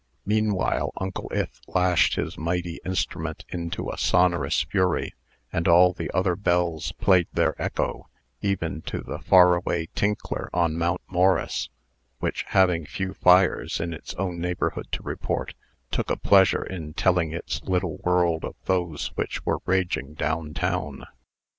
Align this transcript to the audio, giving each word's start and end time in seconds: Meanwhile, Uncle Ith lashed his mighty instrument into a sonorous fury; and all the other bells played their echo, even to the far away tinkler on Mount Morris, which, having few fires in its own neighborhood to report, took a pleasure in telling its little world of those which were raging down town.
Meanwhile, 0.25 0.91
Uncle 0.97 1.31
Ith 1.31 1.61
lashed 1.67 2.15
his 2.15 2.35
mighty 2.35 2.79
instrument 2.83 3.45
into 3.49 3.91
a 3.91 3.99
sonorous 3.99 4.63
fury; 4.63 5.13
and 5.53 5.67
all 5.67 5.93
the 5.93 6.09
other 6.11 6.35
bells 6.35 6.91
played 6.93 7.27
their 7.31 7.53
echo, 7.61 8.09
even 8.41 8.81
to 8.87 9.03
the 9.03 9.19
far 9.19 9.53
away 9.55 9.89
tinkler 9.93 10.49
on 10.55 10.75
Mount 10.75 11.01
Morris, 11.07 11.69
which, 12.17 12.45
having 12.47 12.83
few 12.83 13.13
fires 13.13 13.79
in 13.79 13.93
its 13.93 14.15
own 14.15 14.39
neighborhood 14.39 14.87
to 14.93 15.03
report, 15.03 15.53
took 15.91 16.09
a 16.09 16.17
pleasure 16.17 16.63
in 16.63 16.95
telling 16.95 17.31
its 17.31 17.61
little 17.65 17.97
world 17.97 18.43
of 18.43 18.55
those 18.65 19.11
which 19.13 19.45
were 19.45 19.59
raging 19.67 20.15
down 20.15 20.55
town. 20.55 21.05